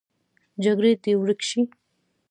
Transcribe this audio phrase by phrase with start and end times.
[0.63, 1.61] جګړې دې ورکې شي